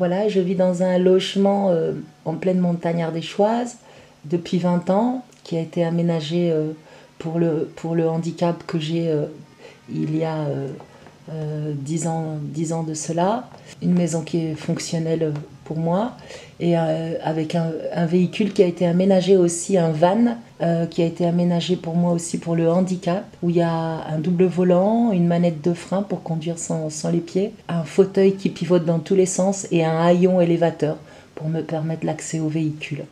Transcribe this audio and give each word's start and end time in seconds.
Voilà, 0.00 0.30
je 0.30 0.40
vis 0.40 0.54
dans 0.54 0.82
un 0.82 0.96
logement 0.96 1.68
euh, 1.68 1.92
en 2.24 2.32
pleine 2.32 2.58
montagne 2.58 3.02
ardéchoise 3.02 3.76
depuis 4.24 4.56
20 4.56 4.88
ans 4.88 5.26
qui 5.44 5.58
a 5.58 5.60
été 5.60 5.84
aménagé 5.84 6.50
euh, 6.50 6.72
pour, 7.18 7.38
le, 7.38 7.68
handicap 8.08 8.64
que 8.66 8.78
j'ai 8.78 9.10
euh, 9.10 9.26
il 9.92 10.16
y 10.16 10.24
a 10.24 10.46
10, 11.30 12.06
ans, 12.06 12.38
10 12.40 12.72
ans 12.72 12.82
de 12.82 12.94
cela. 12.94 13.48
Une 13.82 13.94
maison 13.94 14.22
qui 14.22 14.38
est 14.38 14.54
fonctionnelle 14.54 15.32
pour 15.64 15.78
moi 15.78 16.12
et 16.58 16.76
avec 16.76 17.54
un, 17.54 18.06
véhicule 18.06 18.52
qui 18.52 18.62
a 18.62 18.66
été 18.66 18.86
aménagé 18.86 19.36
aussi, 19.36 19.78
un 19.78 19.92
van 19.92 20.36
qui 20.90 21.02
a 21.02 21.06
été 21.06 21.24
aménagé 21.26 21.76
pour 21.76 21.94
moi 21.94 22.12
aussi 22.12 22.38
pour 22.38 22.56
le 22.56 22.70
handicap, 22.70 23.24
où 23.42 23.50
il 23.50 23.56
y 23.56 23.62
a 23.62 23.70
un 23.70 24.18
double 24.18 24.44
volant, 24.44 25.12
une 25.12 25.26
manette 25.26 25.62
de 25.62 25.72
frein 25.72 26.02
pour 26.02 26.22
conduire 26.22 26.58
sans, 26.58 26.90
sans 26.90 27.10
les 27.10 27.20
pieds, 27.20 27.52
un 27.68 27.84
fauteuil 27.84 28.34
qui 28.34 28.50
pivote 28.50 28.84
dans 28.84 28.98
tous 28.98 29.14
les 29.14 29.26
sens 29.26 29.66
et 29.70 29.84
un 29.84 29.98
haillon 30.00 30.40
élévateur 30.40 30.96
pour 31.34 31.48
me 31.48 31.62
permettre 31.62 32.04
l'accès 32.04 32.40
au 32.40 32.48
véhicule. 32.48 33.04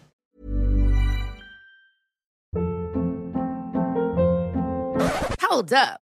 Hold 5.51 5.73
up. 5.73 6.08